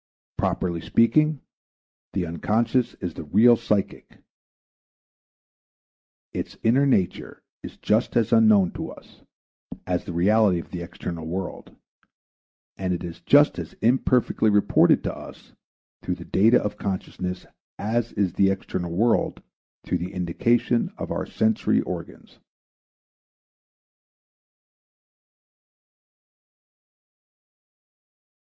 [0.35, 1.41] Properly speaking,
[2.13, 4.23] the unconscious is the real psychic;
[6.33, 9.21] _its inner nature is just as unknown to us
[9.85, 11.75] as the reality of the external world,
[12.77, 15.53] and it is just as imperfectly reported to us
[16.01, 17.45] through the data of consciousness
[17.77, 19.43] as is the external world
[19.85, 22.39] through the indications of our sensory organs_.